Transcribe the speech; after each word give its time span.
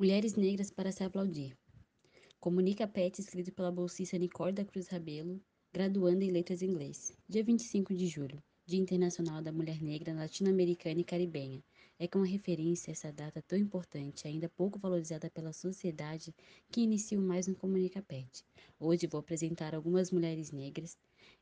Mulheres 0.00 0.34
Negras 0.34 0.70
para 0.70 0.90
se 0.90 1.04
aplaudir. 1.04 1.54
Comunica 2.40 2.88
PET 2.88 3.20
escrito 3.20 3.52
pela 3.52 3.70
bolsista 3.70 4.16
Nicole 4.16 4.50
da 4.50 4.64
Cruz 4.64 4.88
Rabelo, 4.88 5.38
graduanda 5.70 6.24
em 6.24 6.30
Letras 6.30 6.62
Inglês. 6.62 7.14
Dia 7.28 7.44
25 7.44 7.94
de 7.94 8.06
julho, 8.06 8.42
Dia 8.64 8.80
Internacional 8.80 9.42
da 9.42 9.52
Mulher 9.52 9.82
Negra 9.82 10.14
Latino-Americana 10.14 11.02
e 11.02 11.04
Caribenha. 11.04 11.62
É 11.98 12.08
com 12.08 12.22
referência 12.22 12.90
a 12.90 12.92
essa 12.92 13.12
data 13.12 13.42
tão 13.46 13.58
importante, 13.58 14.26
ainda 14.26 14.48
pouco 14.48 14.78
valorizada 14.78 15.28
pela 15.28 15.52
sociedade, 15.52 16.34
que 16.70 16.80
inicio 16.80 17.20
mais 17.20 17.46
um 17.46 17.52
Comunica 17.52 18.00
PET. 18.00 18.42
Hoje 18.78 19.06
vou 19.06 19.18
apresentar 19.20 19.74
algumas 19.74 20.10
mulheres 20.10 20.50
negras 20.50 20.96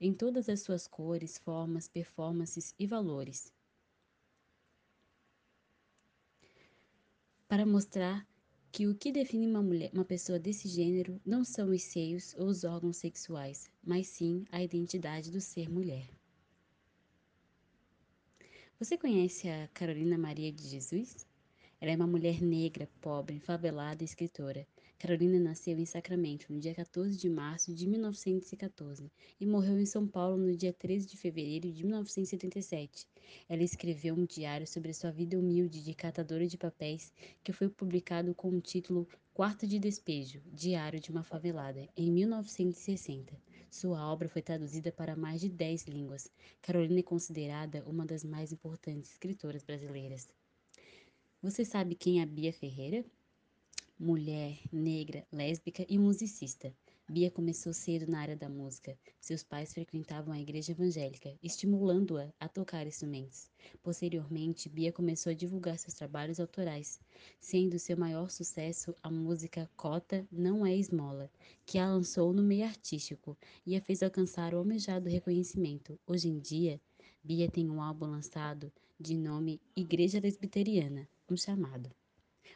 em 0.00 0.14
todas 0.14 0.48
as 0.48 0.60
suas 0.60 0.86
cores, 0.86 1.38
formas, 1.38 1.88
performances 1.88 2.72
e 2.78 2.86
valores. 2.86 3.52
para 7.54 7.66
mostrar 7.66 8.26
que 8.74 8.88
o 8.88 8.94
que 8.96 9.12
define 9.12 9.46
uma 9.46 9.62
mulher, 9.62 9.88
uma 9.94 10.04
pessoa 10.04 10.36
desse 10.36 10.66
gênero 10.66 11.20
não 11.24 11.44
são 11.44 11.70
os 11.70 11.80
seios 11.80 12.34
ou 12.36 12.48
os 12.48 12.64
órgãos 12.64 12.96
sexuais, 12.96 13.70
mas 13.80 14.08
sim 14.08 14.44
a 14.50 14.60
identidade 14.60 15.30
do 15.30 15.40
ser 15.40 15.70
mulher. 15.70 16.08
Você 18.76 18.98
conhece 18.98 19.48
a 19.48 19.68
Carolina 19.68 20.18
Maria 20.18 20.50
de 20.50 20.66
Jesus? 20.66 21.24
Ela 21.80 21.92
é 21.92 21.94
uma 21.94 22.08
mulher 22.08 22.42
negra, 22.42 22.88
pobre, 23.00 23.38
favelada 23.38 24.02
e 24.02 24.06
escritora. 24.06 24.66
Carolina 24.98 25.38
nasceu 25.38 25.78
em 25.78 25.84
Sacramento 25.84 26.52
no 26.52 26.58
dia 26.58 26.74
14 26.74 27.16
de 27.16 27.28
março 27.28 27.74
de 27.74 27.86
1914 27.86 29.10
e 29.38 29.46
morreu 29.46 29.78
em 29.78 29.84
São 29.84 30.06
Paulo 30.06 30.36
no 30.36 30.56
dia 30.56 30.72
13 30.72 31.06
de 31.06 31.16
fevereiro 31.16 31.70
de 31.70 31.84
1977. 31.84 33.06
Ela 33.48 33.62
escreveu 33.62 34.14
um 34.14 34.24
diário 34.24 34.66
sobre 34.66 34.94
sua 34.94 35.10
vida 35.10 35.38
humilde 35.38 35.82
de 35.82 35.94
catadora 35.94 36.46
de 36.46 36.56
papéis 36.56 37.12
que 37.42 37.52
foi 37.52 37.68
publicado 37.68 38.34
com 38.34 38.48
o 38.48 38.60
título 38.60 39.06
Quarto 39.34 39.66
de 39.66 39.78
Despejo, 39.78 40.40
Diário 40.52 41.00
de 41.00 41.10
uma 41.10 41.22
Favelada, 41.22 41.88
em 41.96 42.10
1960. 42.10 43.36
Sua 43.70 44.08
obra 44.10 44.28
foi 44.28 44.40
traduzida 44.40 44.92
para 44.92 45.16
mais 45.16 45.40
de 45.40 45.48
10 45.48 45.86
línguas. 45.88 46.30
Carolina 46.62 47.00
é 47.00 47.02
considerada 47.02 47.82
uma 47.84 48.06
das 48.06 48.22
mais 48.22 48.52
importantes 48.52 49.10
escritoras 49.10 49.64
brasileiras. 49.64 50.28
Você 51.42 51.64
sabe 51.64 51.94
quem 51.94 52.22
é 52.22 52.26
Bia 52.26 52.52
Ferreira? 52.52 53.04
Mulher, 53.96 54.58
negra, 54.72 55.24
lésbica 55.30 55.86
e 55.88 55.96
musicista. 55.96 56.74
Bia 57.08 57.30
começou 57.30 57.72
cedo 57.72 58.10
na 58.10 58.18
área 58.18 58.36
da 58.36 58.48
música. 58.48 58.98
Seus 59.20 59.44
pais 59.44 59.72
frequentavam 59.72 60.34
a 60.34 60.40
igreja 60.40 60.72
evangélica, 60.72 61.32
estimulando-a 61.40 62.28
a 62.40 62.48
tocar 62.48 62.88
instrumentos. 62.88 63.48
Posteriormente, 63.84 64.68
Bia 64.68 64.92
começou 64.92 65.30
a 65.30 65.34
divulgar 65.34 65.78
seus 65.78 65.94
trabalhos 65.94 66.40
autorais, 66.40 67.00
sendo 67.38 67.78
seu 67.78 67.96
maior 67.96 68.30
sucesso 68.30 68.92
a 69.00 69.08
música 69.08 69.70
Cota 69.76 70.26
Não 70.30 70.66
É 70.66 70.74
Esmola, 70.74 71.30
que 71.64 71.78
a 71.78 71.88
lançou 71.88 72.32
no 72.32 72.42
meio 72.42 72.64
artístico 72.64 73.38
e 73.64 73.76
a 73.76 73.80
fez 73.80 74.02
alcançar 74.02 74.54
o 74.54 74.58
almejado 74.58 75.08
reconhecimento. 75.08 75.96
Hoje 76.04 76.28
em 76.28 76.40
dia, 76.40 76.80
Bia 77.22 77.48
tem 77.48 77.70
um 77.70 77.80
álbum 77.80 78.06
lançado 78.06 78.72
de 78.98 79.16
nome 79.16 79.60
Igreja 79.76 80.18
Lesbiteriana, 80.18 81.08
um 81.30 81.36
chamado. 81.36 81.94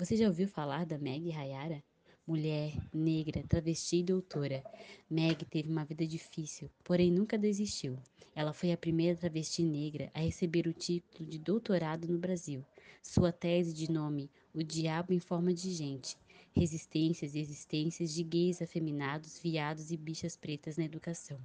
Você 0.00 0.16
já 0.16 0.28
ouviu 0.28 0.48
falar 0.48 0.86
da 0.86 0.96
Meg 0.96 1.30
Hayara? 1.30 1.84
Mulher, 2.26 2.72
negra, 2.90 3.44
travesti 3.46 3.98
e 3.98 4.02
doutora. 4.02 4.64
Meg 5.10 5.44
teve 5.44 5.68
uma 5.68 5.84
vida 5.84 6.06
difícil, 6.06 6.70
porém 6.82 7.12
nunca 7.12 7.36
desistiu. 7.36 7.98
Ela 8.34 8.54
foi 8.54 8.72
a 8.72 8.78
primeira 8.78 9.14
travesti 9.14 9.62
negra 9.62 10.10
a 10.14 10.20
receber 10.20 10.66
o 10.66 10.72
título 10.72 11.28
de 11.28 11.38
doutorado 11.38 12.08
no 12.08 12.18
Brasil. 12.18 12.64
Sua 13.02 13.30
tese 13.30 13.74
de 13.74 13.92
nome 13.92 14.30
O 14.54 14.64
Diabo 14.64 15.12
em 15.12 15.20
Forma 15.20 15.52
de 15.52 15.70
Gente 15.70 16.16
Resistências 16.54 17.34
e 17.34 17.38
Existências 17.38 18.12
de 18.12 18.22
Gays 18.22 18.60
Afeminados, 18.60 19.38
Viados 19.38 19.90
e 19.90 19.96
Bichas 19.96 20.36
Pretas 20.36 20.76
na 20.76 20.84
Educação. 20.84 21.38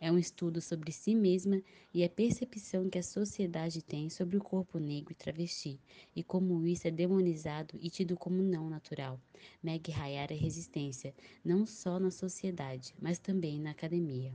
É 0.00 0.10
um 0.10 0.18
estudo 0.18 0.60
sobre 0.60 0.92
si 0.92 1.14
mesma 1.14 1.60
e 1.92 2.04
a 2.04 2.08
percepção 2.08 2.88
que 2.88 2.98
a 2.98 3.02
sociedade 3.02 3.82
tem 3.82 4.08
sobre 4.08 4.36
o 4.36 4.40
corpo 4.40 4.78
negro 4.78 5.12
e 5.12 5.16
travesti, 5.16 5.80
e 6.14 6.22
como 6.22 6.66
isso 6.66 6.86
é 6.86 6.90
demonizado 6.90 7.76
e 7.80 7.90
tido 7.90 8.16
como 8.16 8.42
não 8.42 8.70
natural. 8.70 9.20
Meg 9.62 9.90
é 9.90 10.34
resistência, 10.34 11.12
não 11.44 11.66
só 11.66 11.98
na 11.98 12.10
sociedade, 12.10 12.94
mas 13.00 13.18
também 13.18 13.58
na 13.58 13.72
academia. 13.72 14.32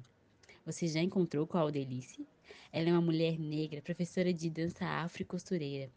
Você 0.65 0.87
já 0.87 1.01
encontrou 1.01 1.47
com 1.47 1.57
a 1.57 1.61
Aldelice? 1.61 2.27
Ela 2.71 2.89
é 2.89 2.91
uma 2.91 3.01
mulher 3.01 3.39
negra, 3.39 3.81
professora 3.81 4.33
de 4.33 4.49
dança 4.49 4.85
afro 4.85 5.21
e 5.21 5.25
costureira. 5.25 5.89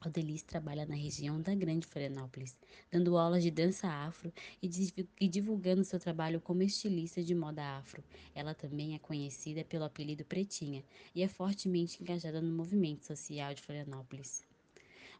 Aldelice 0.00 0.44
trabalha 0.44 0.86
na 0.86 0.94
região 0.94 1.40
da 1.40 1.54
Grande 1.54 1.86
Florianópolis, 1.86 2.56
dando 2.90 3.16
aulas 3.16 3.42
de 3.42 3.50
dança 3.50 3.88
afro 3.88 4.32
e 4.62 5.28
divulgando 5.28 5.84
seu 5.84 5.98
trabalho 5.98 6.40
como 6.40 6.62
estilista 6.62 7.22
de 7.22 7.34
moda 7.34 7.78
afro. 7.78 8.04
Ela 8.34 8.54
também 8.54 8.94
é 8.94 8.98
conhecida 8.98 9.64
pelo 9.64 9.84
apelido 9.84 10.24
Pretinha 10.24 10.84
e 11.14 11.22
é 11.22 11.28
fortemente 11.28 12.02
engajada 12.02 12.40
no 12.40 12.52
movimento 12.52 13.04
social 13.04 13.54
de 13.54 13.62
Florianópolis. 13.62 14.44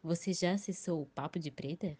Você 0.03 0.31
já 0.31 0.53
acessou 0.53 1.01
o 1.01 1.07
Papo 1.07 1.39
de 1.39 1.51
Preta? 1.51 1.97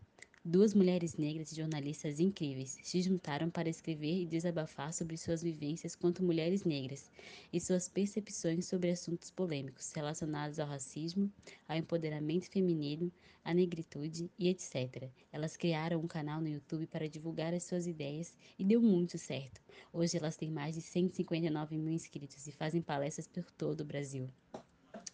Duas 0.50 0.74
mulheres 0.74 1.18
negras 1.18 1.52
e 1.52 1.58
jornalistas 1.58 2.22
incríveis 2.22 2.80
se 2.82 3.02
juntaram 3.02 3.50
para 3.50 3.68
escrever 3.68 4.22
e 4.22 4.26
desabafar 4.26 4.94
sobre 4.94 5.18
suas 5.18 5.44
vivências 5.44 5.94
quanto 5.94 6.24
mulheres 6.24 6.64
negras 6.64 7.12
e 7.52 7.60
suas 7.60 7.90
percepções 7.90 8.66
sobre 8.66 8.90
assuntos 8.90 9.30
polêmicos 9.30 9.92
relacionados 9.92 10.58
ao 10.58 10.66
racismo, 10.66 11.30
ao 11.68 11.76
empoderamento 11.76 12.50
feminino, 12.50 13.12
à 13.44 13.54
negritude 13.54 14.32
e 14.40 14.48
etc. 14.48 15.10
Elas 15.34 15.58
criaram 15.58 16.00
um 16.00 16.08
canal 16.08 16.40
no 16.40 16.48
YouTube 16.48 16.88
para 16.88 17.10
divulgar 17.10 17.54
as 17.54 17.66
suas 17.66 17.86
ideias 17.86 18.34
e 18.58 18.64
deu 18.64 18.82
muito 18.82 19.18
certo. 19.18 19.60
Hoje 19.92 20.16
elas 20.16 20.38
têm 20.38 20.50
mais 20.50 20.76
de 20.76 20.82
159 20.82 21.78
mil 21.78 21.92
inscritos 21.92 22.48
e 22.48 22.54
fazem 22.54 22.82
palestras 22.82 23.28
por 23.28 23.44
todo 23.52 23.82
o 23.82 23.86
Brasil. 23.86 24.30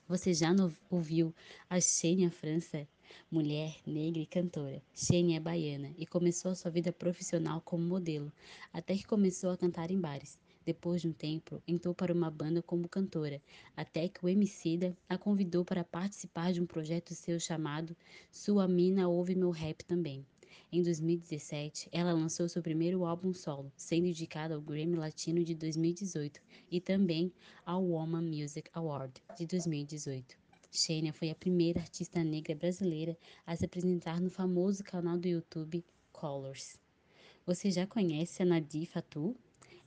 Você 0.08 0.32
já 0.32 0.50
ouviu 0.92 1.34
a 1.68 1.82
Xênia 1.82 2.30
França? 2.30 2.88
Mulher, 3.30 3.76
negra 3.86 4.22
e 4.22 4.26
cantora. 4.26 4.82
Shane 4.94 5.36
é 5.36 5.40
baiana 5.40 5.92
e 5.98 6.06
começou 6.06 6.56
sua 6.56 6.72
vida 6.72 6.92
profissional 6.92 7.62
como 7.62 7.84
modelo, 7.84 8.32
até 8.72 8.96
que 8.96 9.06
começou 9.06 9.50
a 9.52 9.58
cantar 9.58 9.92
em 9.92 10.00
bares. 10.00 10.40
Depois 10.66 11.02
de 11.02 11.10
um 11.10 11.14
tempo, 11.14 11.62
entrou 11.68 11.94
para 11.94 12.14
uma 12.14 12.32
banda 12.32 12.62
como 12.62 12.88
cantora, 12.88 13.42
até 13.76 14.08
que 14.08 14.26
o 14.26 14.30
Emicida 14.30 14.98
a 15.10 15.18
convidou 15.18 15.66
para 15.66 15.84
participar 15.84 16.54
de 16.54 16.62
um 16.62 16.66
projeto 16.66 17.14
seu 17.14 17.40
chamado 17.40 17.96
Sua 18.32 18.68
Mina 18.68 19.10
Ouve 19.10 19.36
Meu 19.36 19.52
Rap 19.52 19.84
Também. 19.84 20.26
Em 20.72 20.82
2017, 20.82 21.90
ela 21.92 22.14
lançou 22.14 22.50
seu 22.50 22.62
primeiro 22.62 23.06
álbum 23.06 23.34
solo, 23.34 23.72
sendo 23.76 24.08
indicada 24.08 24.56
ao 24.56 24.62
Grammy 24.62 24.96
Latino 24.96 25.44
de 25.44 25.54
2018 25.54 26.42
e 26.72 26.82
também 26.82 27.32
ao 27.66 27.84
Woman 27.84 28.24
Music 28.24 28.72
Award 28.74 29.22
de 29.38 29.46
2018. 29.46 30.43
Xênia 30.76 31.14
foi 31.14 31.30
a 31.30 31.36
primeira 31.36 31.80
artista 31.80 32.24
negra 32.24 32.56
brasileira 32.56 33.16
a 33.46 33.56
se 33.56 33.64
apresentar 33.64 34.20
no 34.20 34.32
famoso 34.32 34.84
canal 34.84 35.20
do 35.20 35.28
YouTube 35.28 35.86
Colors. 36.12 36.80
Você 37.46 37.70
já 37.70 37.86
conhece 37.86 38.42
a 38.42 38.46
Nadi 38.46 38.88
Fatou? 38.88 39.36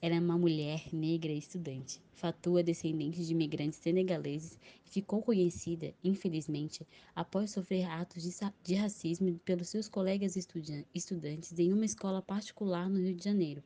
Ela 0.00 0.14
é 0.14 0.20
uma 0.20 0.38
mulher 0.38 0.84
negra 0.92 1.32
e 1.32 1.38
estudante. 1.38 2.00
Fatou 2.14 2.56
é 2.56 2.62
descendente 2.62 3.24
de 3.24 3.32
imigrantes 3.32 3.80
senegaleses 3.80 4.60
e 4.86 4.88
ficou 4.88 5.20
conhecida, 5.20 5.92
infelizmente, 6.04 6.86
após 7.16 7.50
sofrer 7.50 7.84
atos 7.86 8.22
de, 8.22 8.30
de 8.62 8.74
racismo 8.76 9.41
pelos 9.44 9.68
seus 9.68 9.88
colegas 9.88 10.36
estudantes 10.36 11.58
em 11.58 11.72
uma 11.72 11.84
escola 11.84 12.22
particular 12.22 12.88
no 12.88 13.00
Rio 13.00 13.16
de 13.16 13.24
Janeiro. 13.24 13.60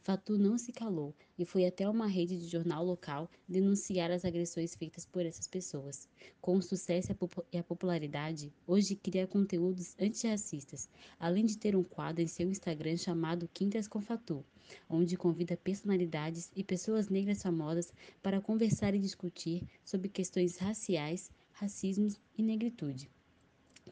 Fatu 0.00 0.36
não 0.36 0.58
se 0.58 0.72
calou 0.72 1.14
e 1.38 1.44
foi 1.44 1.66
até 1.66 1.88
uma 1.88 2.06
rede 2.06 2.38
de 2.38 2.46
jornal 2.46 2.84
local 2.84 3.30
denunciar 3.48 4.10
as 4.10 4.24
agressões 4.24 4.74
feitas 4.74 5.06
por 5.06 5.24
essas 5.24 5.46
pessoas. 5.46 6.08
Com 6.40 6.56
o 6.56 6.62
sucesso 6.62 7.12
e 7.52 7.58
a 7.58 7.62
popularidade, 7.62 8.52
hoje 8.66 8.96
cria 8.96 9.26
conteúdos 9.26 9.94
antirracistas, 10.00 10.88
além 11.18 11.46
de 11.46 11.56
ter 11.56 11.76
um 11.76 11.84
quadro 11.84 12.22
em 12.22 12.26
seu 12.26 12.50
Instagram 12.50 12.96
chamado 12.96 13.48
Quintas 13.52 13.86
com 13.86 14.00
Fatu, 14.00 14.44
onde 14.88 15.16
convida 15.16 15.56
personalidades 15.56 16.50
e 16.56 16.64
pessoas 16.64 17.08
negras 17.08 17.42
famosas 17.42 17.92
para 18.22 18.40
conversar 18.40 18.94
e 18.94 18.98
discutir 18.98 19.62
sobre 19.84 20.08
questões 20.08 20.56
raciais, 20.56 21.30
racismo 21.52 22.08
e 22.36 22.42
negritude. 22.42 23.10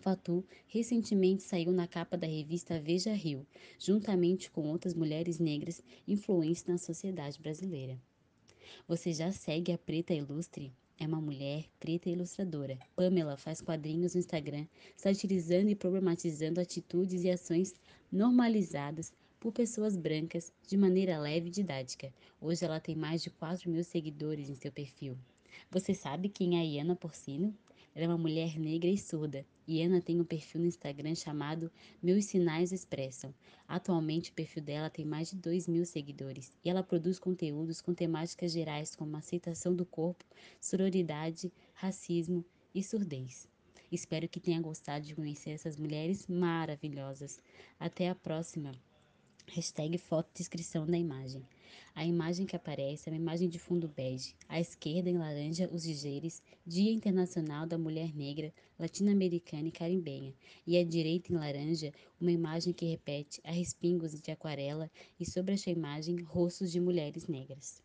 Fatu 0.00 0.42
recentemente 0.66 1.42
saiu 1.42 1.70
na 1.70 1.86
capa 1.86 2.16
da 2.16 2.26
revista 2.26 2.80
Veja 2.80 3.12
Rio, 3.12 3.46
juntamente 3.78 4.50
com 4.50 4.66
outras 4.66 4.94
mulheres 4.94 5.38
negras 5.38 5.82
influentes 6.08 6.64
na 6.64 6.78
sociedade 6.78 7.38
brasileira. 7.38 8.00
Você 8.88 9.12
já 9.12 9.30
segue 9.30 9.72
a 9.72 9.78
Preta 9.78 10.14
Ilustre? 10.14 10.72
É 10.98 11.06
uma 11.06 11.20
mulher 11.20 11.66
preta 11.78 12.08
e 12.08 12.12
ilustradora. 12.12 12.78
Pamela 12.96 13.36
faz 13.36 13.60
quadrinhos 13.60 14.14
no 14.14 14.20
Instagram, 14.20 14.66
satirizando 14.96 15.68
e 15.68 15.74
problematizando 15.74 16.60
atitudes 16.60 17.22
e 17.22 17.30
ações 17.30 17.74
normalizadas 18.10 19.12
por 19.38 19.52
pessoas 19.52 19.96
brancas 19.96 20.50
de 20.66 20.78
maneira 20.78 21.18
leve 21.18 21.48
e 21.48 21.52
didática. 21.52 22.12
Hoje 22.40 22.64
ela 22.64 22.80
tem 22.80 22.96
mais 22.96 23.22
de 23.22 23.30
4 23.30 23.70
mil 23.70 23.84
seguidores 23.84 24.48
em 24.48 24.54
seu 24.54 24.72
perfil. 24.72 25.16
Você 25.70 25.94
sabe 25.94 26.30
quem 26.30 26.56
é 26.56 26.60
a 26.60 26.64
Iana 26.64 26.96
Porcino? 26.96 27.54
Ela 27.94 28.04
é 28.04 28.08
uma 28.08 28.18
mulher 28.18 28.58
negra 28.58 28.88
e 28.88 28.96
surda 28.96 29.44
e 29.70 29.80
Ana 29.80 30.00
tem 30.00 30.20
um 30.20 30.24
perfil 30.24 30.62
no 30.62 30.66
Instagram 30.66 31.14
chamado 31.14 31.70
Meus 32.02 32.24
Sinais 32.24 32.72
Expressam. 32.72 33.32
Atualmente 33.68 34.32
o 34.32 34.34
perfil 34.34 34.64
dela 34.64 34.90
tem 34.90 35.04
mais 35.04 35.30
de 35.30 35.36
2 35.36 35.68
mil 35.68 35.86
seguidores 35.86 36.52
e 36.64 36.68
ela 36.68 36.82
produz 36.82 37.20
conteúdos 37.20 37.80
com 37.80 37.94
temáticas 37.94 38.50
gerais 38.50 38.96
como 38.96 39.16
aceitação 39.16 39.72
do 39.72 39.86
corpo, 39.86 40.24
sororidade, 40.60 41.52
racismo 41.72 42.44
e 42.74 42.82
surdez. 42.82 43.48
Espero 43.92 44.28
que 44.28 44.40
tenha 44.40 44.60
gostado 44.60 45.06
de 45.06 45.14
conhecer 45.14 45.50
essas 45.50 45.76
mulheres 45.76 46.26
maravilhosas. 46.26 47.40
Até 47.78 48.08
a 48.08 48.14
próxima! 48.16 48.72
Hashtag 49.48 49.98
foto 49.98 50.30
descrição 50.34 50.86
da 50.86 50.96
imagem. 50.96 51.42
A 51.94 52.04
imagem 52.04 52.46
que 52.46 52.54
aparece 52.54 53.08
é 53.08 53.12
uma 53.12 53.18
imagem 53.18 53.48
de 53.48 53.58
fundo 53.58 53.88
bege. 53.88 54.34
À 54.48 54.60
esquerda, 54.60 55.10
em 55.10 55.18
laranja, 55.18 55.68
os 55.72 55.82
dizeres 55.82 56.42
Dia 56.66 56.92
Internacional 56.92 57.66
da 57.66 57.76
Mulher 57.76 58.14
Negra, 58.14 58.52
Latino-Americana 58.78 59.68
e 59.68 59.72
Carimbenha. 59.72 60.34
E 60.66 60.78
à 60.78 60.84
direita, 60.84 61.32
em 61.32 61.36
laranja, 61.36 61.92
uma 62.20 62.30
imagem 62.30 62.72
que 62.72 62.86
repete 62.86 63.40
a 63.44 63.50
respingos 63.50 64.12
de 64.20 64.30
aquarela 64.30 64.90
e 65.18 65.24
sobre 65.24 65.54
esta 65.54 65.70
imagem, 65.70 66.22
rostos 66.22 66.70
de 66.70 66.80
mulheres 66.80 67.26
negras. 67.26 67.82